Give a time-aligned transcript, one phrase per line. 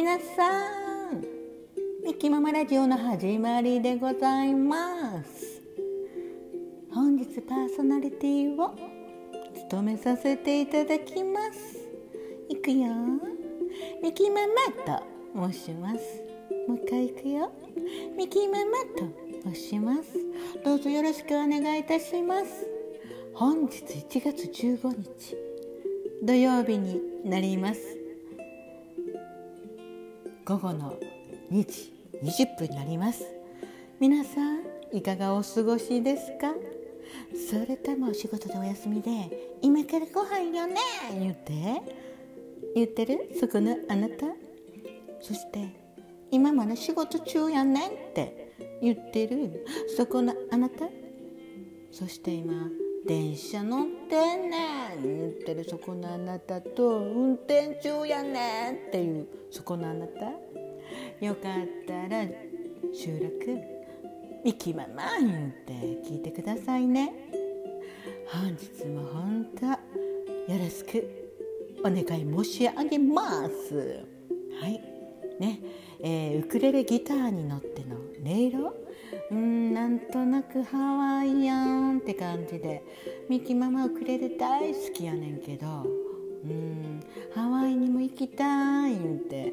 [0.00, 1.24] 皆さん
[2.06, 5.60] ミキママラジオの始まりでございます。
[6.94, 8.76] 本日パーソナリティを
[9.56, 11.78] 務めさせていただきます。
[12.48, 12.86] いくよ。
[14.00, 15.98] ミキママと申します。
[16.68, 17.50] もう一回いくよ。
[18.16, 20.12] ミキママと申します。
[20.64, 22.68] どうぞよろしくお願いいたします。
[23.34, 25.36] 本日1月15日
[26.22, 27.97] 土曜日になります。
[30.48, 30.98] 午後の
[31.52, 31.92] 2時
[32.24, 33.22] 20分になります。
[34.00, 34.62] 皆さん
[34.96, 36.54] いかがお過ごしですか？
[37.50, 40.76] それともお仕事でお休みで今からご飯よね？
[41.20, 41.52] 言って。
[42.74, 43.30] 言ってる？
[43.38, 44.24] そこのあなた？
[45.20, 45.68] そして
[46.30, 49.66] 今まで仕事中やねんって言ってる？
[49.98, 50.86] そこのあなた？
[51.92, 52.70] そして今
[53.38, 59.28] 車乗ってんねん言ってるそこのあなたと運転中やねんっていう。
[59.50, 60.26] そこのあなた？
[61.24, 62.24] よかったら
[62.92, 63.58] 収録
[64.44, 65.72] ミキママ言って
[66.08, 67.12] 聞いてくださいね。
[68.26, 69.78] 本日も本当よ
[70.58, 71.08] ろしく
[71.80, 74.04] お願い申し上げます。
[74.60, 74.82] はい。
[75.38, 75.60] ね、
[76.00, 78.74] えー、ウクレレギターに乗っての音色？
[79.30, 82.82] うんなんとなくハワイアンって感じで。
[83.28, 85.86] ミキママウクレレ大好きやねんけど
[86.44, 87.00] うん
[87.34, 89.52] ハワイにも行きたい言うて。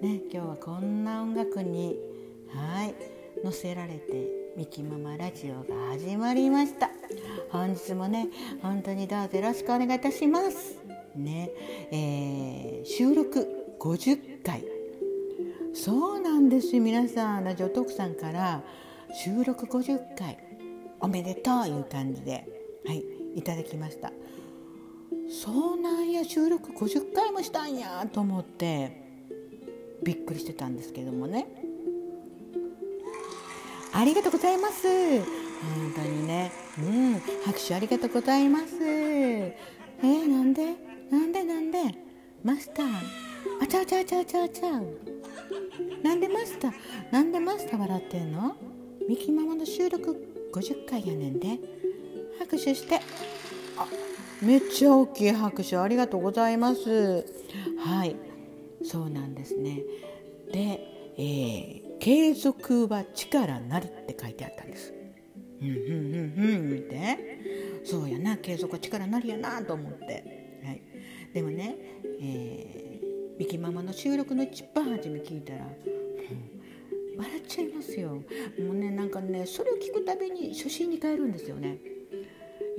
[0.00, 1.98] ね今日はこんな音楽に
[2.54, 2.94] はい
[3.42, 6.90] 載せられてミキママラジオが始まりました。
[7.50, 8.28] 本日もね
[8.62, 10.78] 本当にどうぞよろしくお願いいたします。
[11.14, 11.50] ね
[11.90, 13.46] えー、収録
[13.78, 14.64] 50回。
[15.74, 16.80] そうなんです。
[16.80, 18.62] 皆さんラジオ徳さんから
[19.12, 20.38] 収録50回
[21.00, 22.59] おめでとういう感じで。
[22.86, 23.04] はい
[23.36, 24.12] いただきました。
[25.30, 29.00] そうなんや収録50回もしたんやと思って
[30.02, 31.46] びっくりしてたんですけどもね。
[33.92, 34.88] ありがとうございます。
[34.88, 35.26] 本
[35.94, 36.52] 当にね。
[36.78, 37.20] うん。
[37.44, 38.66] 拍手ありがとうございます。
[38.82, 40.74] えー、なんで？
[41.10, 41.44] なんで？
[41.44, 41.78] なんで？
[42.42, 42.88] マスター。
[43.62, 44.86] あちゃうちゃうちゃうちゃうちゃう。
[46.02, 46.72] なんでマスター？
[47.12, 48.56] なんでマスター笑ってんの？
[49.08, 51.58] ミキママの収録50回やねんで。
[52.40, 52.96] 拍手して。
[53.76, 53.86] あ
[54.42, 57.26] めっちゃ大きい拍手ありがとうございます。
[57.78, 58.16] はい。
[58.82, 59.82] そうなんですね。
[60.50, 60.80] で、
[61.18, 64.94] えー、継続は力なりって書いてあったんです。
[65.60, 65.84] うんうんうん
[66.36, 67.40] うん見て。
[67.84, 70.82] そうやな継続は力なりやなと思って、はい、
[71.32, 71.76] でもね、
[72.20, 75.66] えー、ミキママの収録の一番初め聞いたら、
[77.16, 78.10] 笑っちゃいますよ。
[78.10, 78.22] も
[78.72, 81.78] うねなんかねそれを聞くたびに初心に帰るんですよね、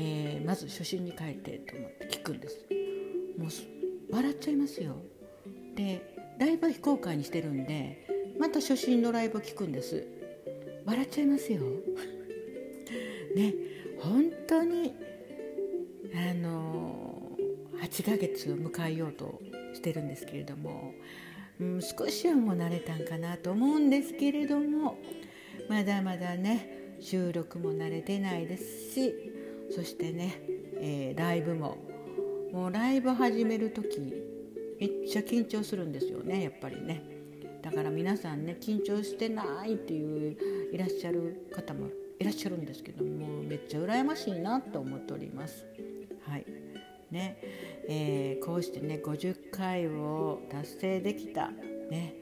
[0.00, 2.64] えー、まず初心に帰ってと思って聞くんです。
[3.36, 4.94] もう笑っちゃいますよ。
[5.74, 8.06] でライブは非公開にしてるんで
[8.38, 10.06] また初心のライブを聞くんです。
[10.86, 11.62] 笑っちゃいますよ。
[13.34, 13.54] ね
[13.98, 14.94] 本当に
[16.14, 17.36] あの
[17.82, 19.40] 8ヶ月を迎えようと
[19.74, 20.94] してるんですけれども
[21.60, 24.96] うん、少しはもう慣れたんかなと思うんですけれども
[25.68, 29.37] まだまだね収録も慣れてないですし
[29.70, 30.40] そしてね、
[30.80, 31.78] えー、ライブも。
[32.52, 34.00] もうライブ始める時
[34.80, 37.02] めっちゃ緊張するんですよねやっぱりね。
[37.62, 40.36] だから皆さんね緊張してないっていう
[40.72, 45.66] いらっしゃる方もいらっしゃるんですけどもめっちゃ羨ましいなと思っております。
[46.26, 46.46] はい。
[47.10, 47.36] ね。
[47.88, 51.50] えー、こうしてね50回を達成できた。
[51.90, 52.14] ね。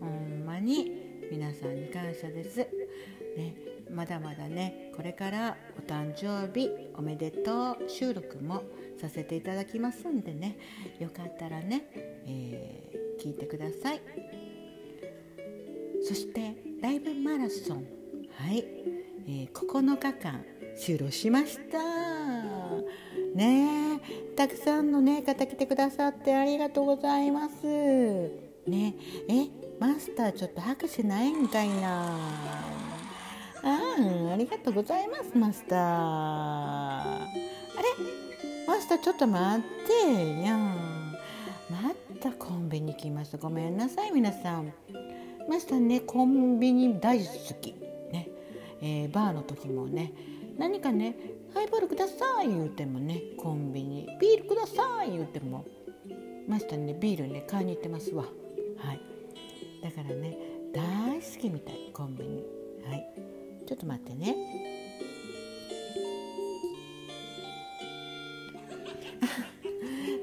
[0.00, 0.92] ほんまに
[1.30, 3.54] 皆さんに感謝です、ね、
[3.92, 8.62] まだまだねこれからお誕生日おめでとう収録も
[9.00, 10.56] させていただきますんでね
[10.98, 11.84] よかったらね、
[12.26, 14.00] えー、聞いてください。
[16.04, 17.86] そしてライブマラソン。
[18.34, 18.64] はい、
[19.28, 20.44] えー、9日間
[20.76, 21.78] 終了しました。
[23.34, 24.00] ね
[24.36, 27.66] たくさんのね方来てくださってありがとうございます。
[28.66, 28.94] ね
[29.28, 29.48] え
[29.78, 32.81] マスターちょっと拍手ないんかいな。
[33.64, 35.78] あありがとうございますマスター。
[35.78, 37.28] あ
[37.78, 38.66] れ？
[38.66, 40.42] マスターちょっと待って。
[40.42, 41.12] やん
[41.70, 43.38] またコンビニ来ました。
[43.38, 44.72] ごめんなさい皆さん。
[45.48, 47.24] マスターねコンビニ大好
[47.60, 47.74] き。
[48.12, 48.28] ね、
[48.80, 50.12] えー、バーの時もね。
[50.58, 51.16] 何かね
[51.54, 54.08] ハイボールください言うてもねコンビニ。
[54.20, 55.64] ビールください言うても。
[56.48, 58.24] ましたねビールね買いに行ってますわ。
[58.24, 59.00] はい。
[59.82, 60.36] だからね
[60.74, 62.44] 大好きみたいコンビニ。
[62.86, 63.06] はい。
[63.66, 64.36] ちょっと待ってね。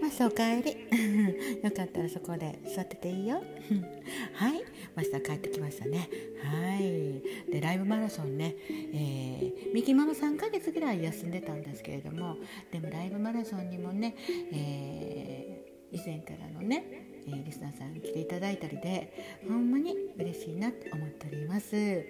[0.00, 0.76] マスおかえり。
[1.62, 3.42] よかったらそこで座ってていいよ。
[4.34, 4.62] はい。
[4.94, 6.08] マスター帰ってきましたね。
[6.42, 7.50] はい。
[7.50, 12.36] でライブマラソンね、えー、ミキママ3ヶ月ぐらい休んでたんですけれども。
[12.72, 14.14] でもライブマラソンにもね、
[14.52, 16.84] えー、以前からのね
[17.26, 19.12] え、リスナーさん来ていただいたりで
[19.46, 22.04] ほんまに嬉しいなって思っております。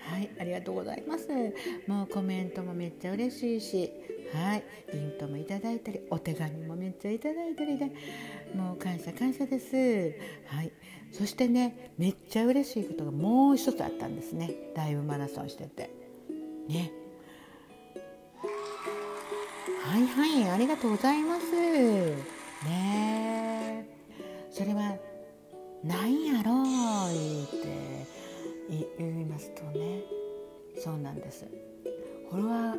[0.00, 1.28] はいありがとうございます。
[1.86, 3.92] もうコメントもめっちゃ嬉しいし
[4.32, 7.92] はいリントもいただいたりお手紙もめっちゃいただいたりで
[8.54, 9.76] もう感謝感謝です。
[10.46, 10.72] はい
[11.10, 14.54] そしてねめっちゃ嬉しいことがもう一つあったんですね。
[14.74, 15.90] ライブマラソンしてて。
[16.68, 16.92] ね。
[19.82, 21.50] はいはいありがとうございます。
[22.66, 23.88] ね。
[24.50, 24.96] それは
[25.82, 27.57] 何やろう。
[31.46, 31.46] です。
[32.30, 32.72] フォロワー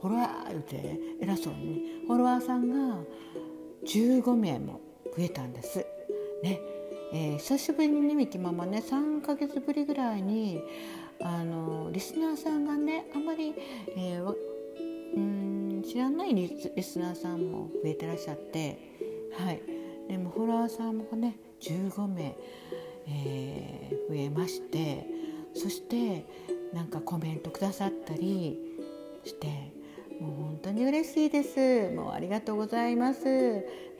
[0.00, 2.98] フォロワー言うて偉そうにフォロワーさんが
[3.86, 4.80] 15名も
[5.16, 5.78] 増えたんです。
[6.42, 6.60] ね。
[7.14, 10.62] えー、久しぶりにミキママね3ヶ月ぶりぐらいに
[11.20, 13.54] あのリスナーさんがねあんまり、
[13.96, 14.34] えー、
[15.14, 16.48] うん知らないリ
[16.82, 18.78] スナーさんも増えてらっしゃって
[19.38, 19.62] はい。
[20.08, 22.36] でもフォロワーさんもね15名、
[23.08, 25.06] えー、増えまして
[25.54, 26.24] そして
[26.72, 28.58] なんかコメントくださったり
[29.24, 29.72] して
[30.20, 31.90] もう本当に嬉しいです。
[31.94, 33.24] もうありがとうございます。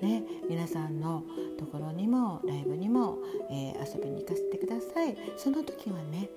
[0.01, 1.23] ね皆さんの
[1.59, 3.19] ところにもライブにも、
[3.51, 5.17] えー、遊びに行かせてください。
[5.37, 6.29] その時はね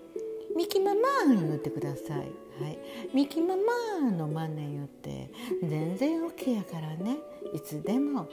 [0.56, 2.18] ミキママ言ってください。
[2.18, 2.80] はい、
[3.14, 3.56] ミキマ
[4.02, 5.30] マのマネ言って
[5.62, 7.18] 全然 OK やからね。
[7.54, 8.30] いつでも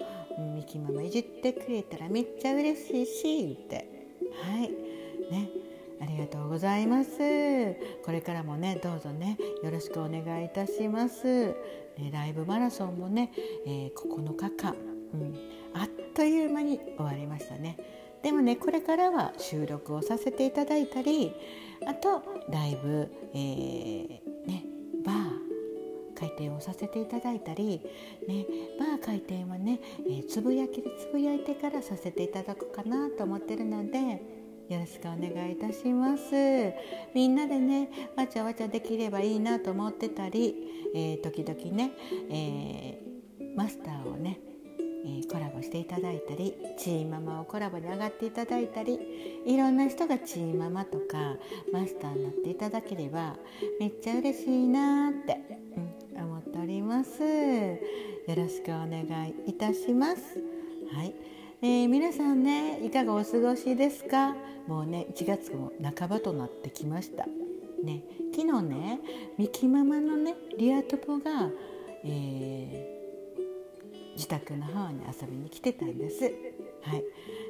[0.54, 3.76] ミキママいじってくれたらめっちゃ嬉しいし言って。
[4.42, 4.70] はい。
[5.30, 5.50] ね。
[6.02, 7.10] ありがとうございます。
[8.04, 11.54] これからもねどうぞねよろしくお願いいたします、
[11.96, 13.30] ね、ライブマラソンもね、
[13.66, 14.74] えー、9日間、
[15.14, 15.34] うん、
[15.74, 17.78] あっという間に終わりましたね。
[18.22, 21.32] でもねこれからは収録をさせていただいたり
[21.86, 24.64] あとライブ、えー、ね
[25.04, 25.52] バー
[26.18, 27.80] 開店をさせていただいたり、
[28.28, 28.46] ね、
[28.78, 36.32] バー開店はね、えー、つぶやきでつぶやいてからさせていただくかなと思ってるのでよろしくお願いいたします。
[37.14, 40.54] みんなでねわちゃわちゃできればいいなと思ってたり、
[40.94, 41.92] えー、時々ね、
[42.30, 44.38] えー、マスターをね、
[45.04, 48.98] えー、コラボしていただいたりチーママをコラボに上がっていただいたり
[49.46, 51.36] いろんな人がチーママとか
[51.72, 53.36] マスターになっていただければ
[53.78, 55.38] めっちゃ嬉しいなって、
[56.14, 57.22] うん、思っております。
[57.22, 60.22] よろしくお願いいたします。
[60.92, 61.14] はい。
[61.64, 64.34] えー、皆さんねいかがお過ごしですか？
[64.66, 67.24] もうね1月も半ばとなってきました。
[67.84, 68.02] ね
[68.34, 69.00] 昨日ね
[69.38, 71.50] ミキママのねリアトポが、
[72.04, 76.24] えー、自宅の方に遊びに来てたんです。
[76.82, 77.04] はい。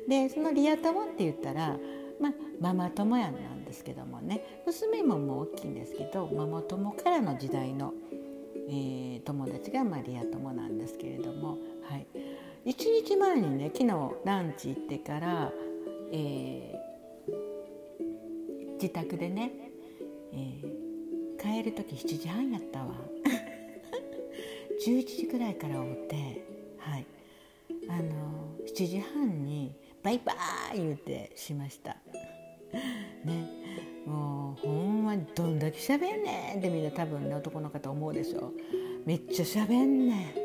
[0.06, 1.79] でそのリア友って言ったら
[2.20, 7.94] まあ、ママ友やなんですけどもね娘ももう大きいんですけどママ友からの時代の、
[8.69, 12.06] えー、友達がマリア友なんですけれども、はい、
[12.64, 13.94] 1日前にね昨日
[14.25, 15.53] ランチ行ってから、
[16.12, 19.50] えー、自宅でね、
[20.33, 22.95] えー、帰る時7時半やったわ。
[24.87, 26.45] 11時くらいからおって
[26.78, 27.07] はい。
[27.88, 31.97] あの7時半にバイバーイ言うてしました。
[33.25, 33.49] ね。
[34.07, 38.52] もうほんまにどんだけ喋んねんってみんな多分ね男の方思うでしょ。
[39.04, 40.41] めっちゃ喋んねん。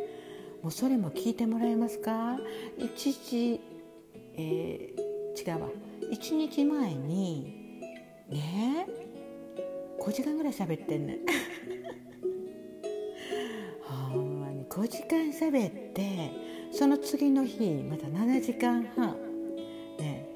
[0.61, 2.37] もうそれも聞いてもらえますか？
[2.77, 3.59] 一時、
[4.35, 5.69] えー、違うわ。
[6.11, 7.81] 1日前に
[8.29, 8.87] ね
[9.99, 11.19] 5時間ぐらい喋ってんねん。
[14.11, 14.65] ほんまに。
[14.65, 16.31] 5時間喋って
[16.71, 19.15] その次の日また7時間半。
[19.99, 20.27] ね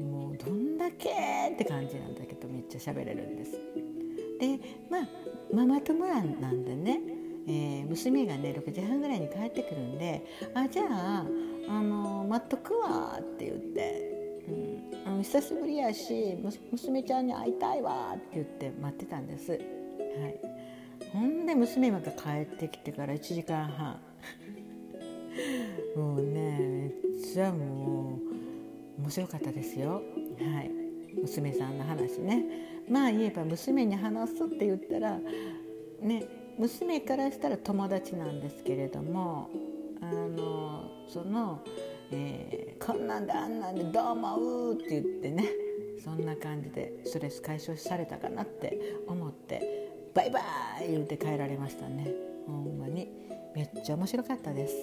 [0.00, 1.10] もうどんだけ
[1.52, 3.52] って感じなんだけどめっちゃ喋れるんです。
[4.40, 4.58] で
[4.90, 5.08] まあ
[5.52, 6.20] ママ友な
[6.50, 7.00] んでね
[7.46, 11.26] えー、娘がね6時半ぐらいに帰ってくるんで「あじゃあ、
[11.68, 16.38] あの待っとくわ」って言って、うん、あの久しぶりやし
[16.70, 19.52] 娘ちゃんに会いたいわって言って待ってたんです。
[19.52, 19.60] はい、
[21.12, 24.00] ほんで娘が帰ってきてから1時間半
[25.96, 28.18] もうねめっちゃも
[28.98, 30.02] う面白かったですよ。
[30.38, 30.70] はい
[31.20, 32.44] 娘さんの話ね
[32.88, 35.18] まあ言えば娘に話すって言ったら
[36.00, 39.48] ね娘からしたら友達なんですけれども
[40.00, 41.60] あのその、
[42.10, 45.48] えー、こんなんであんなんでどう思うって言ってね
[46.02, 50.40] そんな感じでストレス解消されたかなって思ってバイバ
[50.84, 52.10] イ言って帰られましたね。
[52.46, 53.08] ほんまに。
[53.54, 54.74] めっちゃ面白かったです。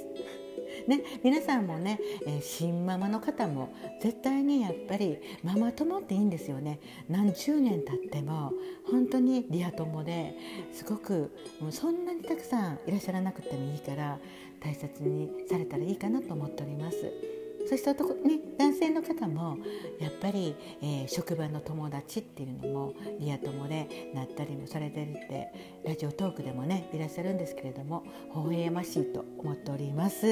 [0.89, 8.51] ね皆さんもね、え、新ママの方も絶対にやっぱりママ友っていいんですよね何十年経っても
[8.89, 10.35] 本当にリア友で
[10.73, 11.31] すごく
[11.61, 14.17] もうそんなにたくさんいらっしゃらなくてもいいから
[14.59, 17.28] 大切にされたらいいかなと思っております。
[17.69, 19.59] そして男、ね、男性の方も
[19.99, 25.53] やっぱり、えー、職場の友達っていうのもリア友でなったりもされてるって
[25.85, 28.03] ラジオトークでもねいらっしゃるんですけれども
[28.49, 30.25] 微笑ましいと思っております。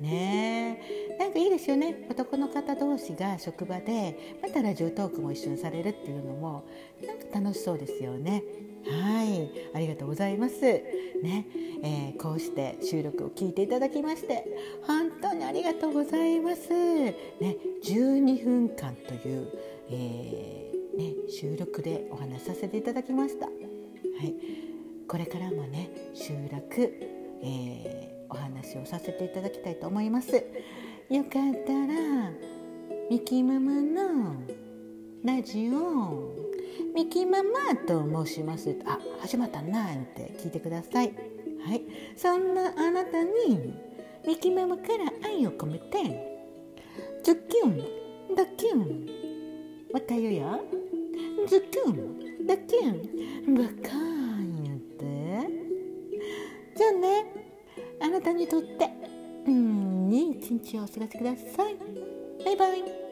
[0.00, 0.80] ね
[1.18, 6.64] なんかいいですよね男の方同士が職場でまたラジオトークも一緒にされるっていうのも
[7.06, 8.42] なんか楽しそうですよね。
[8.86, 10.60] はいありがとうございます。
[10.62, 11.46] ね、
[11.82, 14.44] えー、こうして収録を聞いていただきまして
[14.86, 16.70] 本当にありがとうございます。
[16.70, 17.14] ね、
[17.84, 19.48] 12分間という、
[19.90, 23.46] えー、ね、収録でお話しさせていただきました。
[23.46, 23.52] は
[24.24, 24.34] い、
[25.06, 26.82] これからもね収録、
[27.42, 30.34] えー、お話をさせていただきたいと思います。
[31.10, 32.30] よかったら
[33.10, 34.36] ミキママの
[35.24, 36.49] ラジオ
[36.94, 38.76] ミキママと申します。
[38.84, 41.12] あ始まったなって聞いてください。
[41.64, 41.82] はい。
[42.16, 43.74] そんなあなたに
[44.26, 46.30] ミキママから愛を込めて
[47.22, 47.76] ズキュン
[48.36, 49.08] ドキュン。
[49.92, 50.60] また言うよ。
[51.48, 53.54] ズキュンドキュン。
[53.54, 55.60] バカー言って。
[56.76, 57.24] じゃあね
[58.00, 58.88] あなたにとって
[59.46, 61.76] うんいい一日をお過ごしください。
[62.44, 63.09] バイバイ。